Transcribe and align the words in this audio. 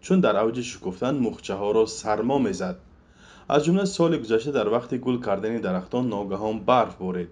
چون 0.00 0.20
در 0.20 0.36
اوج 0.40 0.60
شکفتن 0.60 1.18
مخچه 1.18 1.54
ها 1.54 1.70
را 1.70 1.86
سرما 1.86 2.38
میزد 2.38 2.76
از 3.48 3.64
جمله 3.64 3.84
سال 3.84 4.18
گذشته 4.18 4.50
در 4.52 4.68
وقت 4.68 4.94
گل 4.94 5.16
کردن 5.24 5.56
درختان 5.56 6.08
ناگهان 6.08 6.58
برف 6.58 6.94
بارید 6.94 7.28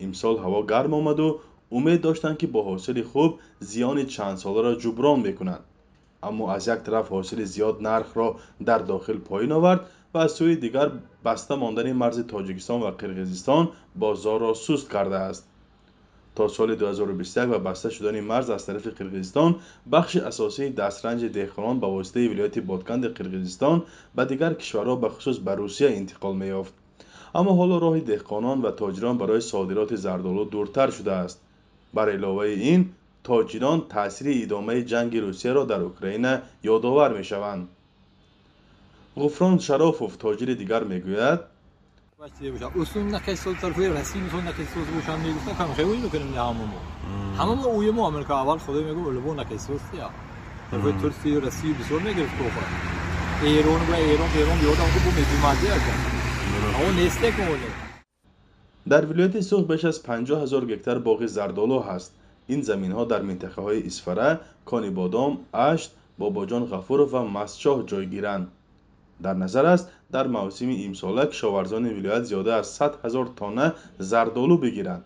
امسال 0.00 0.36
هوا 0.36 0.62
گرم 0.66 0.94
آمد 0.94 1.20
و 1.20 1.38
امید 1.72 2.00
داشتند 2.00 2.38
که 2.38 2.46
با 2.46 2.62
حاصل 2.64 3.02
خوب 3.02 3.38
زیان 3.60 4.06
چند 4.06 4.36
ساله 4.36 4.60
را 4.62 4.74
جبران 4.74 5.22
بکنند 5.22 5.60
اما 6.22 6.52
از 6.52 6.68
یک 6.68 6.78
طرف 6.78 7.08
حاصل 7.08 7.44
زیاد 7.44 7.82
نرخ 7.82 8.16
را 8.16 8.36
در 8.66 8.78
داخل 8.78 9.18
پایین 9.18 9.52
آورد 9.52 9.86
و 10.14 10.18
از 10.18 10.32
سوی 10.32 10.56
دیگر 10.56 10.90
بسته 11.24 11.54
ماندن 11.54 11.92
مرز 11.92 12.20
تاجیکستان 12.20 12.80
و 12.82 12.90
قرقیزستان 12.90 13.68
بازار 13.96 14.40
را 14.40 14.54
سست 14.54 14.90
کرده 14.92 15.16
است 15.16 15.48
تا 16.34 16.48
سال 16.48 16.74
2021 16.74 17.54
و 17.54 17.58
بسته 17.58 17.90
شدن 17.90 18.20
مرز 18.20 18.50
از 18.50 18.66
طرف 18.66 18.86
قرقیزستان 18.86 19.56
بخش 19.92 20.16
اساسی 20.16 20.70
دسترنج 20.70 21.24
دهقانان 21.24 21.80
به 21.80 21.86
واسطه 21.86 22.28
ولایت 22.30 22.58
بادکند 22.58 23.06
قرقیزستان 23.06 23.82
به 24.16 24.24
دیگر 24.24 24.54
کشورها 24.54 24.96
به 24.96 25.08
خصوص 25.08 25.38
به 25.38 25.54
روسیه 25.54 25.88
انتقال 25.88 26.36
می‌یافت 26.36 26.74
اما 27.34 27.52
حالا 27.54 27.78
راه 27.78 28.00
دهقانان 28.00 28.62
و 28.62 28.70
تاجران 28.70 29.18
برای 29.18 29.40
صادرات 29.40 29.96
زردالو 29.96 30.44
دورتر 30.44 30.90
شده 30.90 31.12
است 31.12 31.40
بر 31.94 32.12
علاوه 32.12 32.38
این 32.40 32.88
تاجران 33.24 33.86
تاثیر 33.88 34.44
ادامه 34.44 34.82
جنگ 34.82 35.16
روسیه 35.16 35.52
را 35.52 35.64
در 35.64 35.80
اوکراین 35.80 36.38
یادآور 36.64 37.16
می‌شوند 37.18 37.68
غفران 39.16 39.58
شرافوف 39.58 40.16
تاجر 40.16 40.46
دیگر 40.54 40.84
می‌گوید. 40.84 41.51
بچه 42.22 42.52
باشه 42.52 42.78
اصول 42.80 43.14
نکش 43.14 43.34
سال 43.38 43.54
طرف 43.54 43.78
رسی 43.78 44.20
میتون 44.20 44.40
نکش 44.48 44.68
سوز 44.74 44.86
باشم 44.94 45.20
میگفت 45.20 45.48
نکم 45.48 45.72
خیلی 45.74 45.90
اونی 45.90 46.02
بکنم 46.06 46.34
نه 46.34 46.42
همه 46.42 46.56
ما 46.56 47.54
همه 47.54 47.66
اوی 47.66 47.90
ما 47.90 48.06
امریکا 48.06 48.42
اول 48.42 48.58
خدای 48.58 48.84
میگو 48.84 49.06
اولو 49.06 49.20
با 49.20 49.34
نکش 49.34 49.60
سوز 49.60 49.80
دیا 49.92 50.10
طرف 50.70 51.02
ترسی 51.02 51.40
رسی 51.40 51.72
بسور 51.72 52.00
نگرفت 52.00 52.38
که 52.38 52.42
بخورم 52.44 52.68
ایران 53.42 53.86
برای 53.86 54.10
ایران 54.10 54.28
ایران 54.36 54.58
بیاد 54.60 54.74
هم 54.76 54.92
که 54.94 54.98
بو 55.04 55.10
میدی 55.16 55.40
مادی 55.42 55.66
هستم 55.66 56.80
اما 56.80 57.00
نیسته 57.00 57.58
در 58.88 59.06
ولایت 59.06 59.40
سرخ 59.40 59.66
بهش 59.66 59.84
از 59.84 60.02
50 60.02 60.42
هزار 60.42 60.64
گکتر 60.64 60.98
باقی 60.98 61.26
زردالو 61.26 61.80
هست. 61.80 62.14
این 62.46 62.62
زمین 62.62 62.92
ها 62.92 63.04
در 63.04 63.22
منطقه 63.22 63.62
های 63.62 63.86
اسفره، 63.86 64.38
کانی 64.66 64.90
بادام، 64.90 65.38
اشت، 65.54 65.92
باباجان 66.18 66.64
غفور 66.66 67.00
و 67.00 67.28
مسچاه 67.28 67.86
جایگیرند. 67.86 68.10
گیرند. 68.38 68.48
дар 69.26 69.36
назар 69.44 69.64
аст 69.74 69.86
дар 70.14 70.26
мавсими 70.36 70.74
имсола 70.86 71.24
кишоварзони 71.32 71.92
вилоят 71.98 72.24
зиёда 72.30 72.52
аз 72.62 72.66
100 72.78 72.96
ҳазор 73.04 73.26
тона 73.40 73.66
зардолу 74.10 74.56
бигиранд 74.64 75.04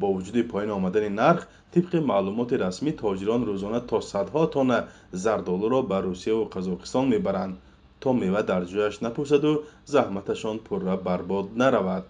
бо 0.00 0.06
вуҷуди 0.16 0.42
поин 0.52 0.70
омадани 0.78 1.10
нарх 1.22 1.42
тибқи 1.74 1.98
маълумоти 2.10 2.56
расмӣ 2.64 2.92
тоҷирон 3.02 3.42
рӯзона 3.50 3.80
то 3.90 3.98
садҳо 4.12 4.42
тона 4.56 4.78
зардолуро 5.26 5.80
ба 5.90 5.98
русияву 6.08 6.44
қазоқистон 6.54 7.04
мебаранд 7.14 7.54
то 8.02 8.08
мева 8.22 8.42
дар 8.52 8.62
ҷояш 8.72 8.96
напӯсаду 9.06 9.52
заҳматашон 9.94 10.56
пурра 10.66 10.96
барбод 11.08 11.46
наравад 11.62 12.04